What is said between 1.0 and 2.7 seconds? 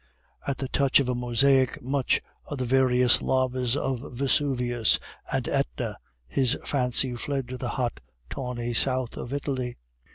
a mosaic, made of